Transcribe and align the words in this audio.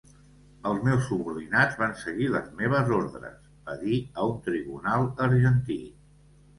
Els 0.69 0.79
meus 0.87 1.03
subordinats 1.09 1.77
van 1.83 1.93
seguir 2.05 2.31
les 2.37 2.49
meves 2.63 2.91
ordres, 3.03 3.39
va 3.71 3.79
dir 3.87 4.03
a 4.25 4.29
un 4.35 4.45
tribunal 4.51 5.11
argentí. 5.31 5.83